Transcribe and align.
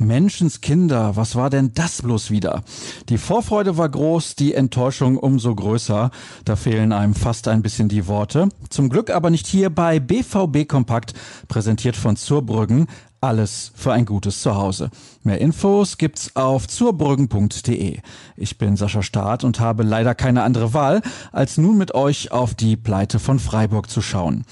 Menschenskinder, 0.00 1.14
was 1.14 1.36
war 1.36 1.50
denn 1.50 1.72
das 1.74 2.02
bloß 2.02 2.30
wieder? 2.30 2.62
Die 3.08 3.18
Vorfreude 3.18 3.76
war 3.76 3.88
groß, 3.88 4.34
die 4.34 4.54
Enttäuschung 4.54 5.16
umso 5.16 5.54
größer. 5.54 6.10
Da 6.44 6.56
fehlen 6.56 6.92
einem 6.92 7.14
fast 7.14 7.46
ein 7.48 7.62
bisschen 7.62 7.88
die 7.88 8.06
Worte. 8.06 8.48
Zum 8.70 8.88
Glück 8.88 9.10
aber 9.10 9.30
nicht 9.30 9.46
hier 9.46 9.70
bei 9.70 10.00
BVB 10.00 10.66
Kompakt, 10.66 11.14
präsentiert 11.48 11.96
von 11.96 12.16
Zurbrüggen. 12.16 12.86
Alles 13.20 13.72
für 13.74 13.92
ein 13.92 14.06
gutes 14.06 14.40
Zuhause. 14.40 14.90
Mehr 15.22 15.42
Infos 15.42 15.98
gibt's 15.98 16.34
auf 16.36 16.66
zurbrüggen.de. 16.66 17.98
Ich 18.36 18.56
bin 18.56 18.76
Sascha 18.76 19.02
Staat 19.02 19.44
und 19.44 19.60
habe 19.60 19.82
leider 19.82 20.14
keine 20.14 20.42
andere 20.42 20.72
Wahl, 20.72 21.02
als 21.30 21.58
nun 21.58 21.76
mit 21.76 21.94
euch 21.94 22.32
auf 22.32 22.54
die 22.54 22.78
Pleite 22.78 23.18
von 23.18 23.38
Freiburg 23.38 23.90
zu 23.90 24.00
schauen. 24.00 24.46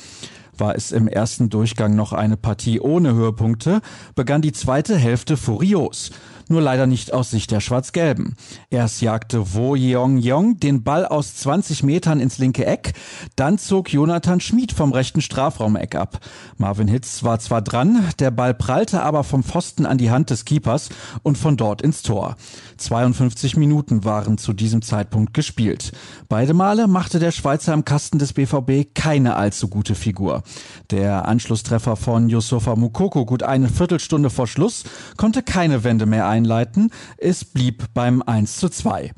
War 0.59 0.75
es 0.75 0.93
im 0.93 1.09
ersten 1.09 1.51
Durchgang 1.51 1.95
noch 1.95 2.13
eine 2.13 2.37
Partie 2.37 2.81
ohne 2.81 3.15
Höhepunkte, 3.15 3.81
begann 4.15 4.43
die 4.43 4.53
zweite 4.53 4.97
Hälfte 4.97 5.37
furios 5.37 6.11
nur 6.49 6.61
leider 6.61 6.87
nicht 6.87 7.13
aus 7.13 7.31
Sicht 7.31 7.51
der 7.51 7.61
Schwarz-Gelben. 7.61 8.37
Erst 8.71 9.03
jagte 9.03 9.55
Wo 9.55 9.75
Yeong 9.75 10.19
Yong 10.19 10.59
den 10.61 10.83
Ball 10.83 11.07
aus 11.07 11.37
20 11.37 11.83
Metern 11.83 12.21
ins 12.21 12.39
linke 12.39 12.65
Eck, 12.65 12.95
dann 13.37 13.59
zog 13.59 13.93
Jonathan 13.93 14.41
Schmid 14.41 14.73
vom 14.73 14.93
rechten 14.93 15.21
Strafraumeck 15.21 15.95
ab. 15.95 16.21
Marvin 16.57 16.89
Hitz 16.89 17.23
war 17.23 17.39
zwar 17.39 17.63
dran, 17.63 18.05
der 18.19 18.31
Ball 18.31 18.55
prallte 18.55 19.03
aber 19.03 19.25
vom 19.25 19.43
Pfosten 19.43 19.87
an 19.87 19.99
die 19.99 20.11
Hand 20.11 20.31
des 20.31 20.45
Keepers 20.45 20.89
und 21.23 21.39
von 21.39 21.57
dort 21.57 21.83
ins 21.83 22.03
Tor. 22.03 22.37
52 22.79 23.57
Minuten 23.57 24.05
waren 24.05 24.39
zu 24.39 24.53
diesem 24.53 24.83
Zeitpunkt 24.83 25.35
gespielt. 25.35 25.93
Beide 26.29 26.55
Male 26.55 26.87
machte 26.89 27.19
der 27.19 27.33
Schweizer 27.33 27.75
im 27.75 27.85
Kasten 27.85 28.19
des 28.19 28.33
BVB 28.33 28.95
keine 28.95 29.37
allzu 29.37 29.69
gute 29.69 29.95
Figur. 29.95 30.43
Der 30.91 31.27
Anschlusstreffer 31.27 31.97
von 31.97 32.29
Yusufa 32.29 32.77
Mukoko 32.77 33.27
gut 33.27 33.43
eine 33.43 33.69
Viertelstunde 33.69 34.31
vor 34.31 34.47
Schluss 34.47 34.85
konnte 35.17 35.43
keine 35.43 35.85
Wende 35.85 36.07
mehr 36.07 36.27
ein 36.29 36.38
einleiten. 36.39 36.91
Es 37.17 37.45
blieb 37.45 37.85
beim 37.95 38.23
1 38.23 38.59
zu 38.59 38.69
2. 38.69 39.13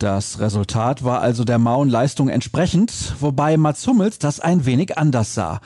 Das 0.00 0.40
Resultat 0.40 1.04
war 1.04 1.20
also 1.20 1.44
der 1.44 1.58
mauen 1.58 1.90
Leistung 1.90 2.30
entsprechend, 2.30 2.90
wobei 3.20 3.58
Mats 3.58 3.86
Hummels 3.86 4.18
das 4.18 4.40
ein 4.40 4.64
wenig 4.64 4.96
anders 4.96 5.34
sah. 5.34 5.60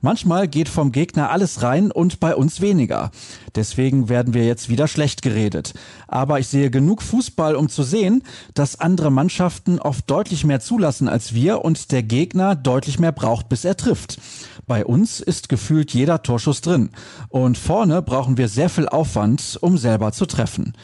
Manchmal 0.00 0.46
geht 0.46 0.68
vom 0.68 0.92
Gegner 0.92 1.30
alles 1.30 1.62
rein 1.64 1.90
und 1.90 2.20
bei 2.20 2.36
uns 2.36 2.60
weniger. 2.60 3.10
Deswegen 3.56 4.08
werden 4.08 4.32
wir 4.32 4.46
jetzt 4.46 4.68
wieder 4.68 4.86
schlecht 4.86 5.22
geredet. 5.22 5.74
Aber 6.06 6.38
ich 6.38 6.46
sehe 6.46 6.70
genug 6.70 7.02
Fußball, 7.02 7.56
um 7.56 7.68
zu 7.68 7.82
sehen, 7.82 8.22
dass 8.54 8.78
andere 8.78 9.10
Mannschaften 9.10 9.80
oft 9.80 10.08
deutlich 10.08 10.44
mehr 10.44 10.60
zulassen 10.60 11.08
als 11.08 11.34
wir 11.34 11.64
und 11.64 11.90
der 11.90 12.04
Gegner 12.04 12.54
deutlich 12.54 13.00
mehr 13.00 13.12
braucht, 13.12 13.48
bis 13.48 13.64
er 13.64 13.76
trifft. 13.76 14.20
Bei 14.68 14.86
uns 14.86 15.18
ist 15.18 15.48
gefühlt 15.48 15.92
jeder 15.92 16.22
Torschuss 16.22 16.60
drin. 16.60 16.90
Und 17.28 17.58
vorne 17.58 18.02
brauchen 18.02 18.38
wir 18.38 18.46
sehr 18.46 18.68
viel 18.68 18.88
Aufwand, 18.88 19.58
um 19.60 19.76
selber 19.78 20.12
zu 20.12 20.26
treffen. 20.26 20.74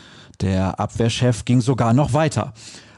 Der 0.40 0.80
Abwehrchef 0.80 1.44
ging 1.44 1.60
sogar 1.60 1.94
noch 1.94 2.12
weiter. 2.12 2.52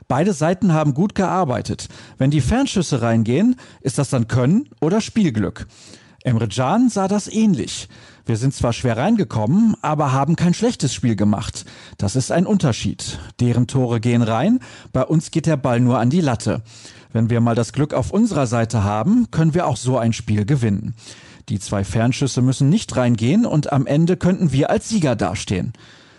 Beide 0.08 0.32
Seiten 0.32 0.72
haben 0.72 0.94
gut 0.94 1.14
gearbeitet. 1.14 1.88
Wenn 2.16 2.30
die 2.30 2.40
Fernschüsse 2.40 3.02
reingehen, 3.02 3.56
ist 3.82 3.98
das 3.98 4.08
dann 4.08 4.26
Können 4.26 4.70
oder 4.80 5.02
Spielglück. 5.02 5.66
Emre 6.24 6.48
Can 6.48 6.88
sah 6.88 7.08
das 7.08 7.28
ähnlich. 7.28 7.88
Wir 8.24 8.36
sind 8.36 8.54
zwar 8.54 8.72
schwer 8.72 8.96
reingekommen, 8.96 9.76
aber 9.82 10.12
haben 10.12 10.34
kein 10.34 10.54
schlechtes 10.54 10.94
Spiel 10.94 11.14
gemacht. 11.14 11.66
Das 11.98 12.16
ist 12.16 12.32
ein 12.32 12.46
Unterschied. 12.46 13.18
Deren 13.38 13.66
Tore 13.66 14.00
gehen 14.00 14.22
rein, 14.22 14.60
bei 14.92 15.04
uns 15.04 15.30
geht 15.30 15.46
der 15.46 15.58
Ball 15.58 15.78
nur 15.78 15.98
an 15.98 16.10
die 16.10 16.22
Latte. 16.22 16.62
Wenn 17.12 17.28
wir 17.28 17.40
mal 17.40 17.54
das 17.54 17.72
Glück 17.72 17.92
auf 17.92 18.10
unserer 18.10 18.46
Seite 18.46 18.84
haben, 18.84 19.30
können 19.30 19.54
wir 19.54 19.66
auch 19.66 19.76
so 19.76 19.98
ein 19.98 20.12
Spiel 20.12 20.46
gewinnen. 20.46 20.94
Die 21.48 21.58
zwei 21.58 21.84
Fernschüsse 21.84 22.42
müssen 22.42 22.68
nicht 22.68 22.96
reingehen 22.96 23.46
und 23.46 23.72
am 23.72 23.86
Ende 23.86 24.16
könnten 24.16 24.52
wir 24.52 24.70
als 24.70 24.88
Sieger 24.88 25.16
dastehen. 25.16 25.72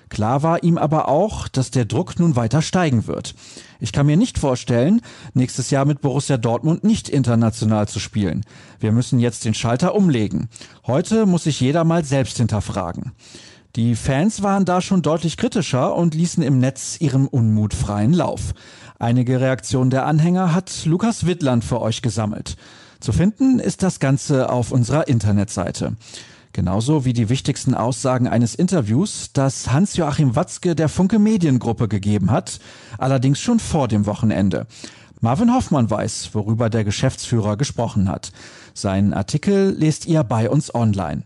Klar 0.10 0.44
war 0.44 0.64
ihm 0.64 0.78
aber 0.78 1.08
auch, 1.08 1.48
dass 1.48 1.72
der 1.72 1.86
Druck 1.86 2.20
nun 2.20 2.36
weiter 2.36 2.62
steigen 2.62 3.08
wird. 3.08 3.36
Ich 3.80 3.92
kann 3.92 4.08
mir 4.08 4.18
nicht 4.18 4.40
vorstellen, 4.40 5.02
nächstes 5.34 5.70
Jahr 5.70 5.86
mit 5.86 6.02
Borussia 6.02 6.38
Dortmund 6.38 6.84
nicht 6.84 7.10
international 7.10 7.88
zu 7.88 8.00
spielen. 8.00 8.44
Wir 8.80 8.92
müssen 8.92 9.20
jetzt 9.20 9.46
den 9.46 9.54
Schalter 9.54 9.96
umlegen. 9.96 10.50
Heute 10.88 11.26
muss 11.26 11.44
sich 11.44 11.60
jeder 11.60 11.84
mal 11.84 12.04
selbst 12.04 12.38
hinterfragen. 12.38 13.12
Die 13.76 13.96
Fans 13.96 14.42
waren 14.42 14.66
da 14.66 14.82
schon 14.82 15.04
deutlich 15.04 15.38
kritischer 15.38 15.96
und 15.96 16.16
ließen 16.16 16.42
im 16.42 16.58
Netz 16.58 16.98
ihrem 17.00 17.28
Unmut 17.28 17.76
freien 17.76 18.14
Lauf. 18.14 18.56
Einige 18.98 19.40
Reaktionen 19.40 19.92
der 19.92 20.08
Anhänger 20.08 20.56
hat 20.56 20.86
Lukas 20.86 21.28
Wittland 21.28 21.64
für 21.64 21.80
euch 21.80 22.02
gesammelt. 22.02 22.58
Zu 23.00 23.14
finden 23.14 23.60
ist 23.60 23.84
das 23.84 24.00
Ganze 24.00 24.50
auf 24.50 24.72
unserer 24.72 25.08
Internetseite. 25.08 25.96
Genauso 26.52 27.06
wie 27.06 27.14
die 27.14 27.30
wichtigsten 27.30 27.76
Aussagen 27.76 28.28
eines 28.28 28.56
Interviews, 28.56 29.30
das 29.34 29.72
Hans-Joachim 29.72 30.36
Watzke 30.36 30.76
der 30.76 30.90
Funke 30.90 31.20
Mediengruppe 31.20 31.88
gegeben 31.88 32.32
hat, 32.32 32.60
allerdings 32.98 33.40
schon 33.40 33.60
vor 33.60 33.88
dem 33.88 34.08
Wochenende. 34.08 34.66
Marvin 35.22 35.54
Hoffmann 35.54 35.90
weiß, 35.90 36.30
worüber 36.34 36.70
der 36.70 36.84
Geschäftsführer 36.84 37.56
gesprochen 37.56 38.10
hat. 38.10 38.32
Seinen 38.74 39.14
Artikel 39.14 39.76
lest 39.78 40.06
ihr 40.08 40.24
bei 40.24 40.50
uns 40.50 40.74
online. 40.74 41.24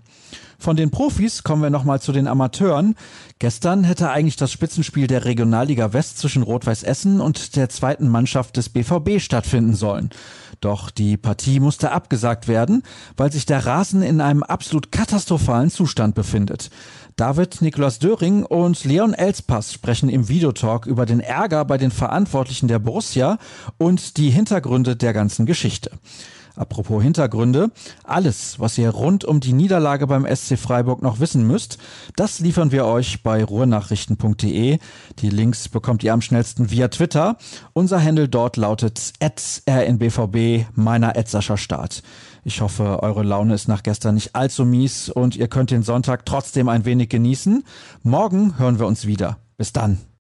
Von 0.64 0.78
den 0.78 0.92
Profis 0.92 1.44
kommen 1.44 1.62
wir 1.62 1.70
nochmal 1.70 2.00
zu 2.00 2.14
den 2.14 2.26
Amateuren. 2.26 2.96
Gestern 3.38 3.84
hätte 3.84 4.12
eigentlich 4.12 4.38
das 4.38 4.54
Spitzenspiel 4.54 5.08
der 5.08 5.26
Regionalliga 5.26 5.92
West 5.92 6.20
zwischen 6.20 6.42
Rot-Weiß 6.42 6.84
Essen 6.84 7.20
und 7.20 7.58
der 7.58 7.68
zweiten 7.68 8.08
Mannschaft 8.08 8.56
des 8.56 8.70
BVB 8.70 9.20
stattfinden 9.20 9.76
sollen. 9.76 10.12
Doch 10.62 10.90
die 10.90 11.18
Partie 11.18 11.60
musste 11.60 11.92
abgesagt 11.92 12.48
werden, 12.48 12.84
weil 13.18 13.30
sich 13.30 13.46
der 13.46 13.66
Rasen 13.66 14.04
in 14.04 14.22
einem 14.22 14.42
absolut 14.42 14.90
katastrophalen 14.94 15.70
Zustand 15.70 16.16
befindet. 16.16 16.70
David 17.18 17.62
Niklas 17.62 18.00
Döring 18.00 18.46
und 18.46 18.86
Leon 18.86 19.14
Elspass 19.14 19.74
sprechen 19.74 20.08
im 20.08 20.30
Videotalk 20.30 20.86
über 20.86 21.06
den 21.06 21.20
Ärger 21.20 21.66
bei 21.66 21.78
den 21.78 21.92
Verantwortlichen 21.92 22.70
der 22.70 22.80
Borussia 22.80 23.38
und 23.78 24.16
die 24.16 24.30
Hintergründe 24.30 24.96
der 24.96 25.12
ganzen 25.12 25.46
Geschichte. 25.46 25.92
Apropos 26.56 27.02
Hintergründe, 27.02 27.72
alles, 28.04 28.60
was 28.60 28.78
ihr 28.78 28.92
rund 28.92 29.26
um 29.26 29.40
die 29.40 29.54
Niederlage 29.54 30.06
beim 30.06 30.26
SC 30.26 30.58
Freiburg 30.58 31.02
noch 31.02 31.20
wissen 31.20 31.48
müsst, 31.48 31.80
das 32.16 32.40
liefern 32.40 32.72
wir 32.72 32.86
euch 32.86 33.24
bei 33.24 33.44
ruhrnachrichten.de. 33.44 34.78
Die 35.20 35.30
Links 35.30 35.68
bekommt 35.68 36.04
ihr 36.04 36.14
am 36.14 36.22
schnellsten 36.22 36.70
via 36.70 36.90
Twitter. 36.90 37.38
Unser 37.74 38.04
Handle 38.04 38.30
dort 38.30 38.58
lautet 38.58 39.14
rnbvb, 39.20 40.68
meiner 40.76 41.14
Sascha 41.26 41.58
Start. 41.58 42.04
Ich 42.44 42.62
hoffe, 42.62 43.02
eure 43.02 43.24
Laune 43.24 43.56
ist 43.56 43.68
nach 43.68 43.82
gestern 43.82 44.16
nicht 44.16 44.36
allzu 44.36 44.64
mies 44.64 45.10
und 45.10 45.36
ihr 45.36 45.48
könnt 45.48 45.72
den 45.72 45.82
Sonntag 45.82 46.26
trotzdem 46.26 46.70
ein 46.70 46.86
wenig 46.86 47.10
genießen. 47.10 47.64
Morgen 48.04 48.60
hören 48.60 48.78
wir 48.78 48.86
uns 48.86 49.08
wieder. 49.08 49.38
Bis 49.58 49.74
dann. 49.74 50.00